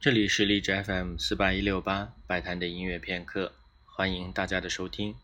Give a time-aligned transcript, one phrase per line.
[0.00, 3.52] 这里是荔枝 FM 四八一六八摆摊的音乐片刻，
[3.84, 5.16] 欢迎大家的收听。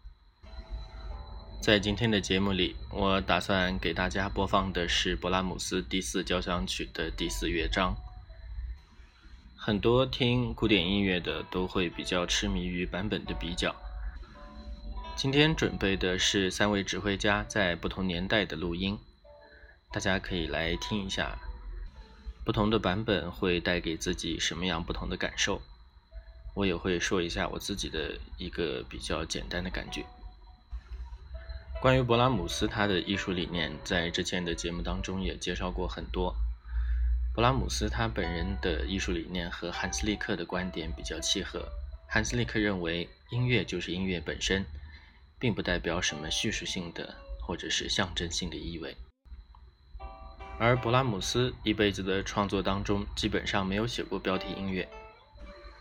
[1.63, 7.95] 在今天的节目里，我打算给大家播放的是勃拉姆斯第四交响曲的第四乐章。
[9.55, 13.73] 很多听古典音乐的都会比较痴迷于版本的比较。
[15.15, 18.99] 今天准备的是三位指挥家在不同年代的录音，
[19.93, 21.39] 大家可以来听一下，
[22.45, 25.63] 不同的版本会带给自己什么样不同的感受。
[26.55, 30.05] 我也会说一下我自己的一个比较简单的感觉。
[31.81, 36.35] 关于勃拉姆斯他的艺术理念，在之前的节目当中也介绍过很多。
[37.35, 41.67] 勃拉姆斯他本人的艺术理念和汉斯利克的观点比较契合。
[42.07, 44.65] 汉斯利克认为，音乐就是音乐本身，
[45.39, 48.97] 并不代表什么叙述性的或者是象征性的意味。
[50.59, 54.89] 而勃拉姆斯一辈子的创作当中，基本上没有写过标题音乐。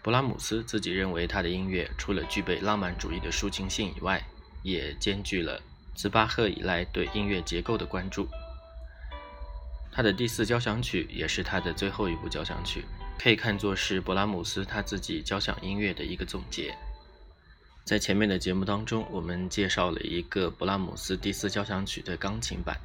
[0.04, 4.22] 勃拉姆斯自己认为，他的音乐除了具备浪漫主义的抒情性以外，
[4.62, 5.62] 也兼具了
[5.96, 8.28] 自巴赫以来对音乐结构的关注。
[9.92, 12.84] 他的第四交响曲也是他的最后一部交响曲，
[13.20, 16.76] 可以看作是勃拉姆斯他自己交响音乐的一个总结。
[17.86, 22.76] 在前面的节目当中，我们介绍了一个勃拉姆斯第四交响曲的钢琴版，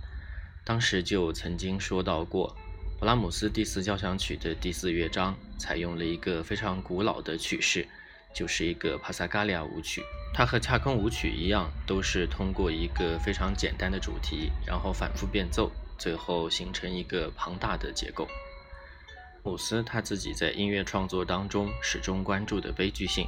[0.68, 2.54] 当时就曾经说到过，
[3.00, 7.88] 勃拉姆斯第四交响曲的第四乐章采用了一个非常古老的曲式，
[8.34, 10.02] 就是一个帕萨加利亚舞曲。
[10.34, 15.72] 它和恰空舞曲一样，都是通过一个非常简单的主题，然后反复变奏。
[15.96, 18.28] 最后形成一个庞大的结构。
[19.42, 23.26] 姆斯他自己在音乐创作当中始终关注的悲剧性，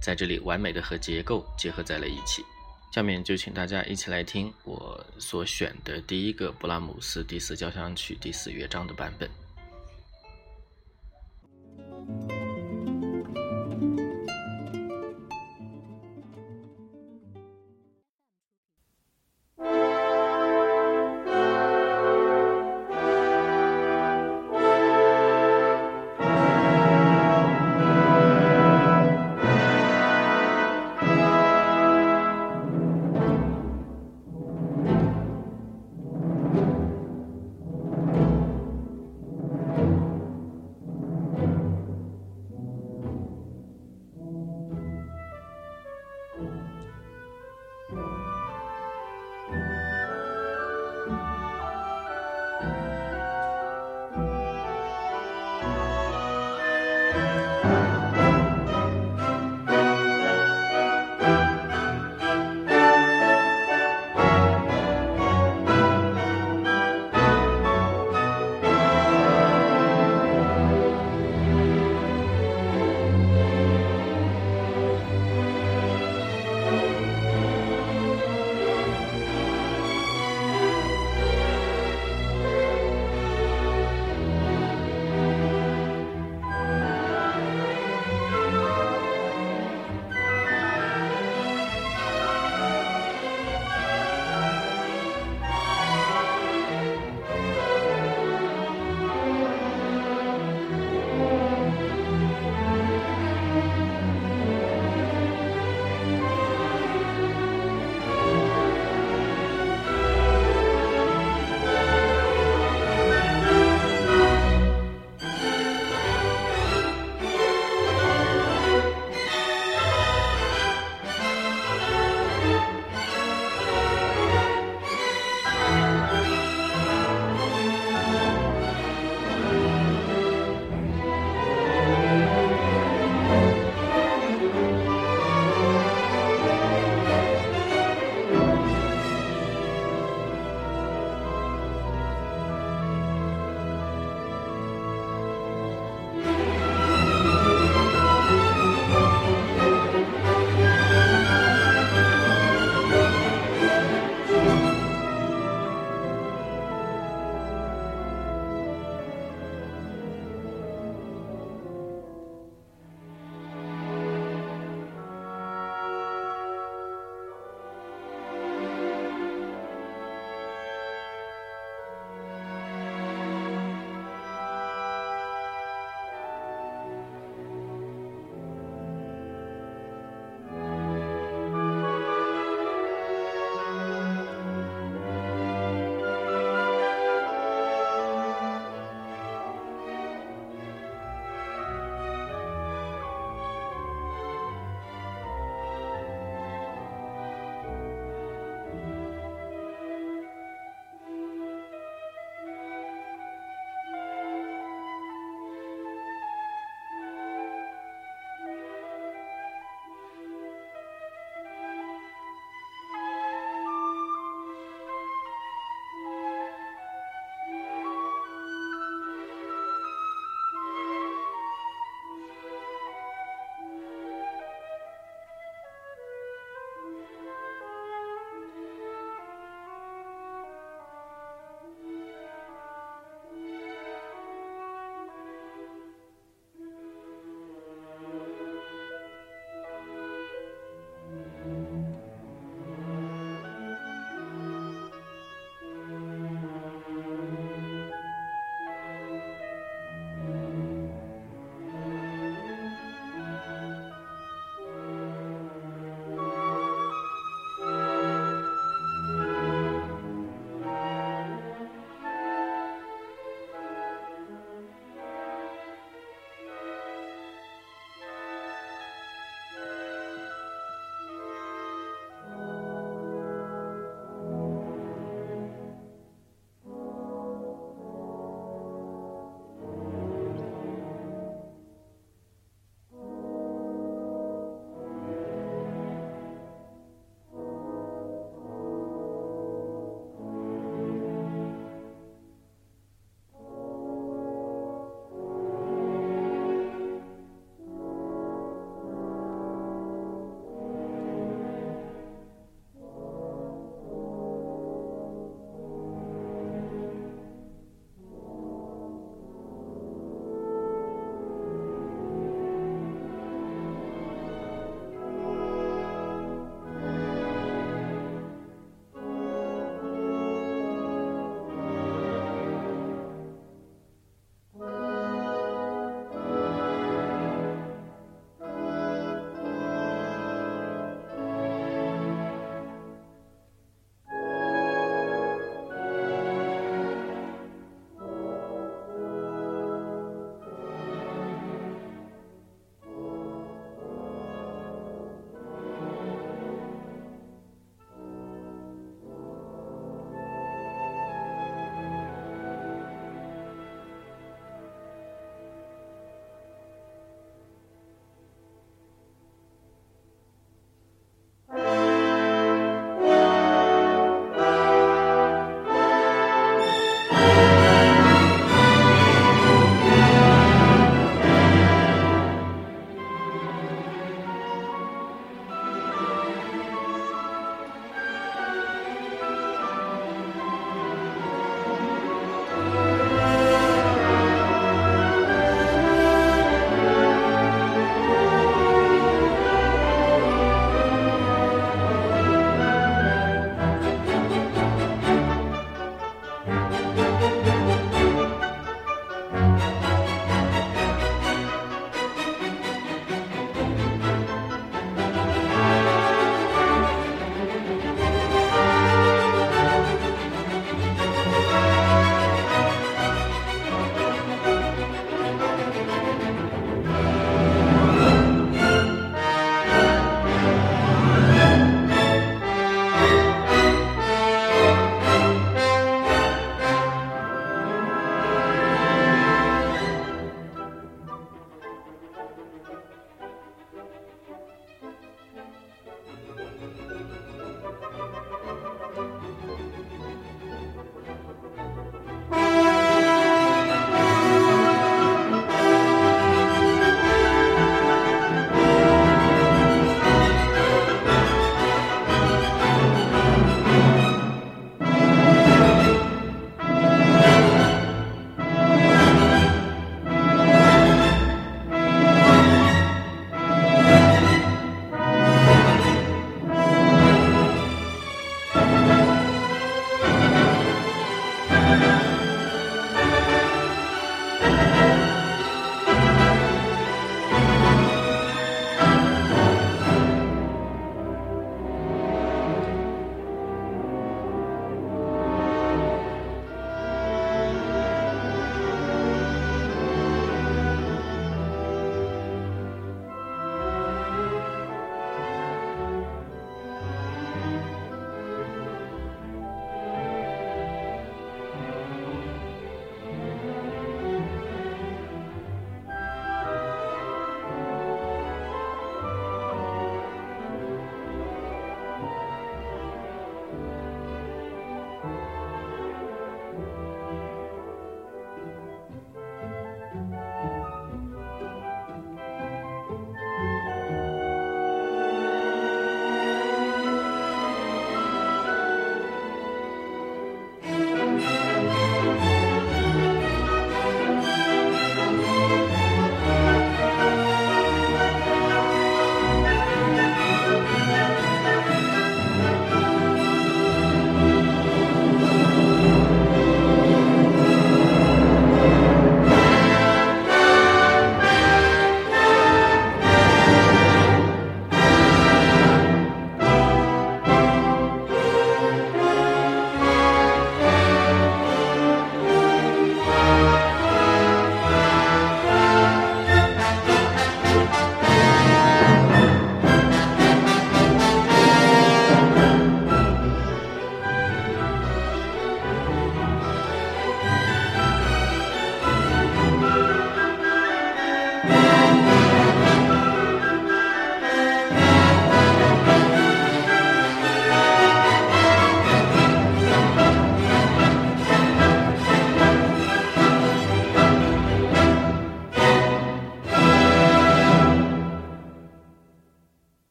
[0.00, 2.44] 在这里完美的和结构结合在了一起。
[2.96, 9.45] 下面就请大家一起来听我所选的第一个勃拉姆斯第四交响曲第四乐章的版本。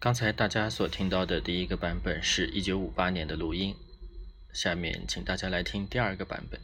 [0.00, 3.74] 刚才大家所听到的第一个版本是一九五八年的录音，
[4.52, 6.60] 下面请大家来听第二个版本。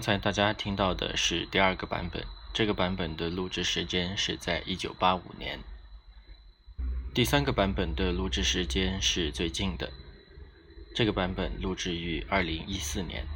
[0.00, 5.60] 刚才大家听到的是第二个版本，这个版本的录制时间是在一九八五年。
[7.12, 9.92] 第三个版本的录制时间是最近的，
[10.94, 13.26] 这个版本录制于二零一四年。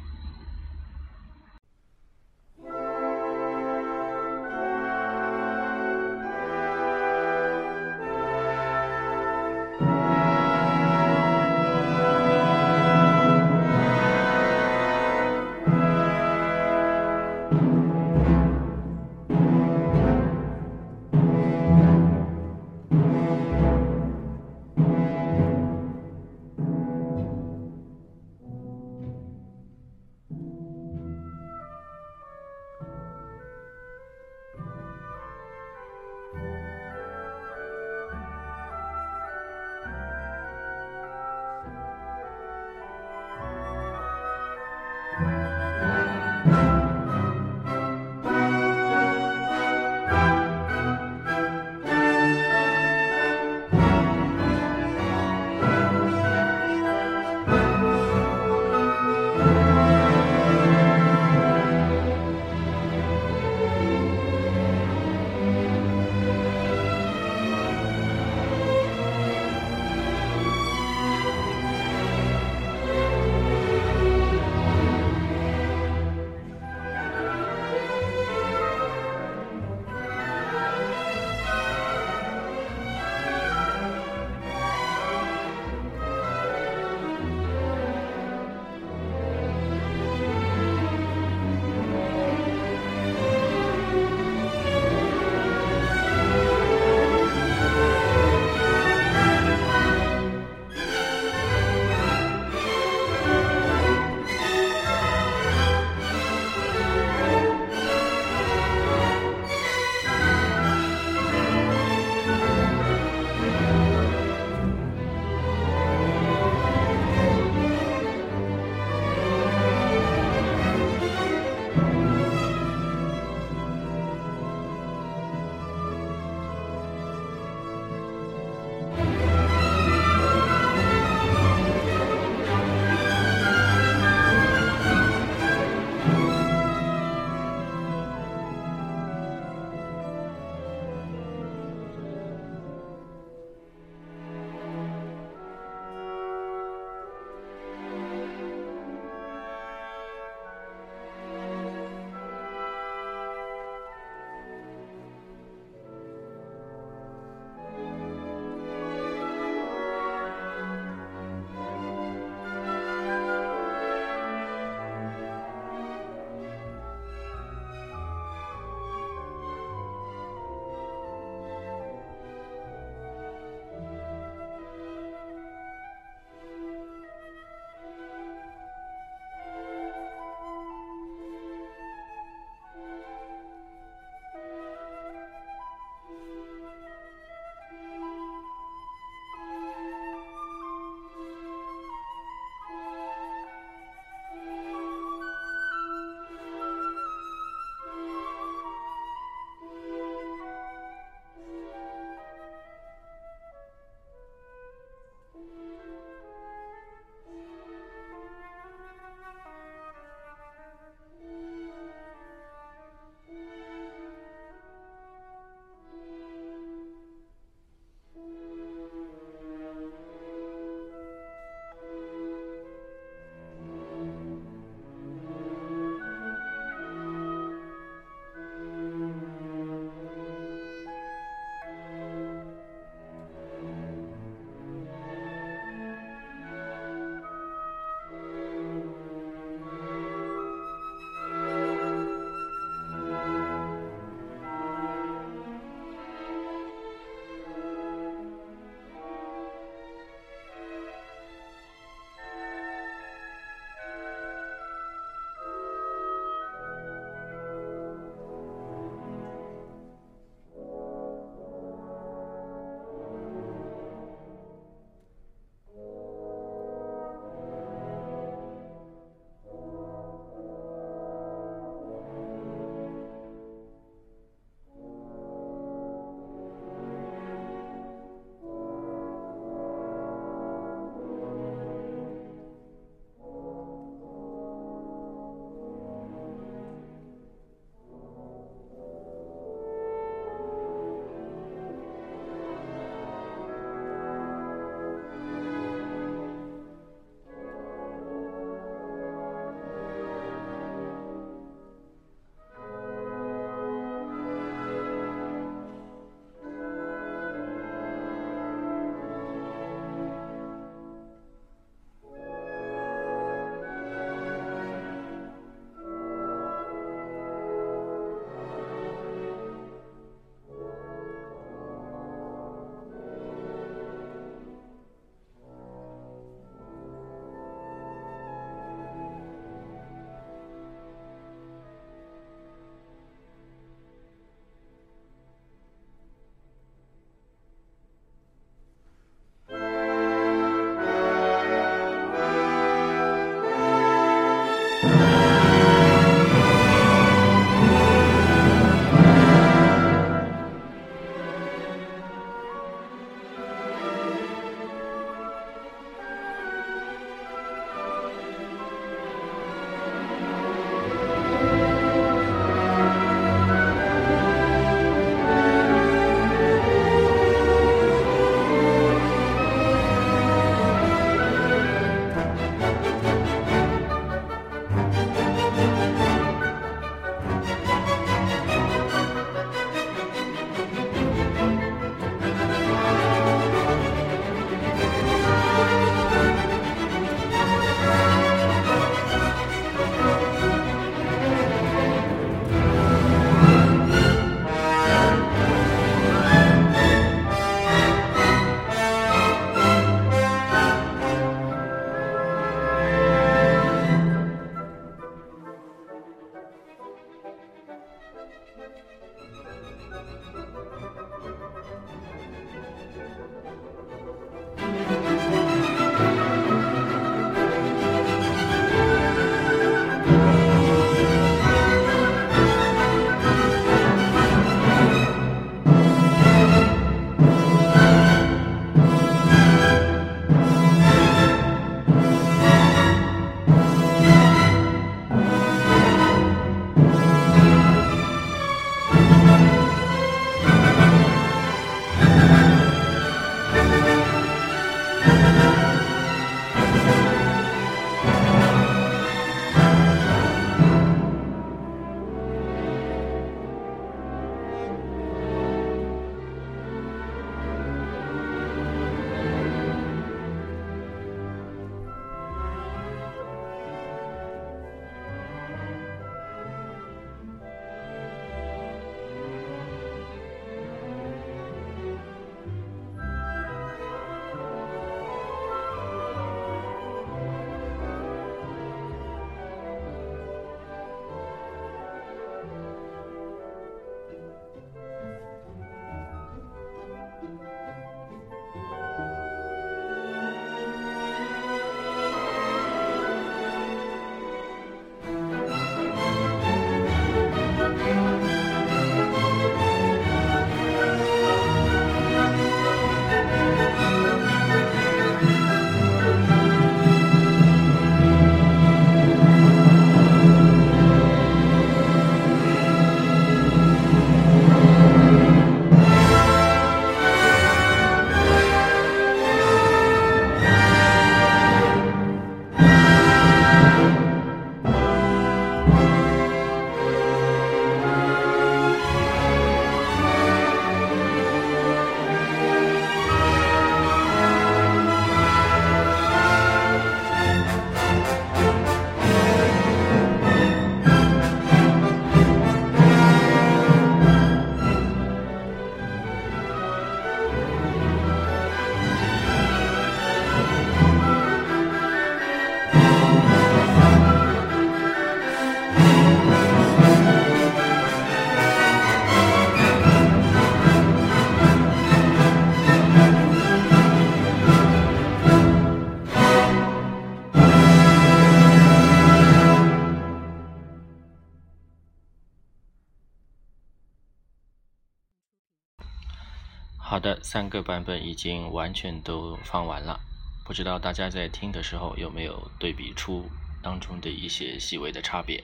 [577.35, 579.99] 三个版本已经完全都放完了，
[580.45, 583.29] 不知道大家在听的时候有没有对比出
[583.61, 585.43] 当中的一些细微的差别？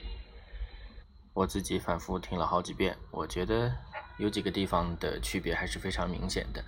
[1.34, 3.70] 我自己反复听了好几遍，我觉得
[4.16, 6.64] 有几个地方的区别还是非常明显的。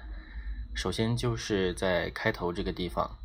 [0.75, 3.17] 首先就是在开头这个地方，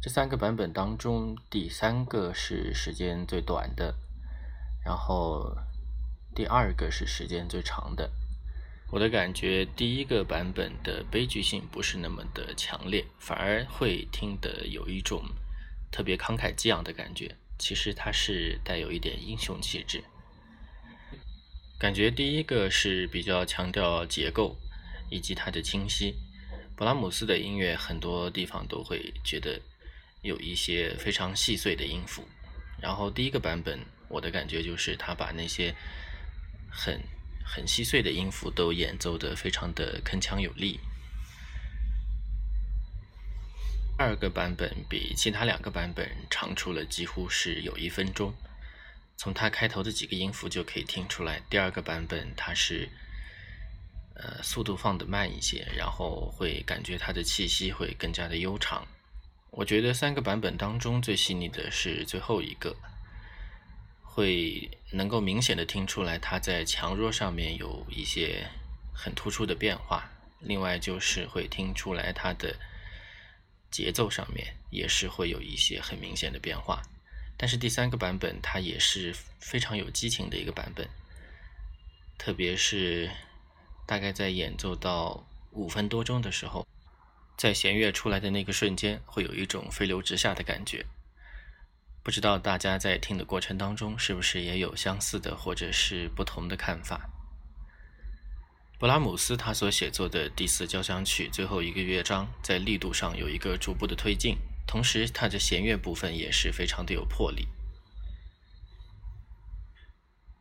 [0.00, 3.94] 这三个版本当中，第三个是时间最短的，
[4.82, 5.54] 然后
[6.34, 8.10] 第二个是时间最长的。
[8.90, 15.24] 我的感觉，第一个版本的悲剧性不是那么的强烈，反而会听得有一种
[15.90, 17.34] 特别慷慨激昂的感觉。
[17.58, 20.04] 其实它是带有一点英雄气质。
[21.76, 24.56] 感觉第一个是比较强调结构
[25.10, 26.14] 以及它的清晰。
[26.76, 29.60] 勃拉姆斯的音乐很多地方都会觉得
[30.22, 32.22] 有一些非常细碎的音符，
[32.80, 35.74] 然后第一个版本我的感觉就是他把那些
[36.70, 37.00] 很。
[37.44, 40.80] 很细碎的音符都演奏得非常的铿锵有力。
[43.96, 48.34] 二个版本比其他两个版本长出了几乎是有一分钟，
[49.16, 52.88] 从它开头的几个音符就可以听出来，第二个版本它是
[54.16, 58.88] 呃速度放得慢一些，然后会感觉它的气息会更加的悠长。
[59.50, 62.74] 我觉得三个版本当中最细腻的是最后一个。
[64.02, 68.46] 会能够明显的听出来，它在强弱上面有一些
[68.92, 70.08] 很突出的变化。
[70.38, 72.56] 另外就是会听出来它的
[73.70, 76.82] 节奏上面也是会有一些很明显的变化。
[77.36, 80.88] 但是第三个版本它也是非常有激情的一个版本，
[82.16, 83.10] 特别是
[83.86, 86.64] 大概在演奏到五分多钟的时候，
[87.36, 90.86] 在弦乐出来的那个瞬间，会有一种飞流直下的感觉。
[92.04, 97.08] 不知道大家在听的过程当中是不是也有相似的或者是不同的看法？
[98.78, 104.36] 勃拉姆斯他所写作的第四交响曲最后一个乐章在力度上有一个逐步的推进，
[104.66, 107.48] 同时它的弦乐部分也是非常的有魄力。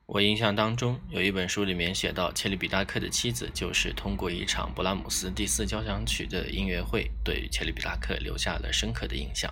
[0.06, 9.50] 我印象当中有一本书里面写到，切里比达克的妻子就是通过一场勃拉姆斯第四交响曲的音乐会，对切里比达克留下了深刻的印象。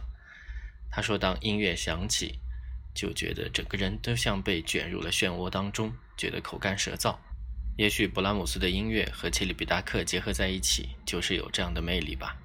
[0.92, 2.40] 他说：“当音乐响起，
[2.94, 7.18] 就觉得整个人都像被卷入了漩涡当中，觉得口干舌燥。
[7.78, 12.36] 也许勃拉姆斯的音乐和切里比达克结合在一起，就是有这样的魅力吧。”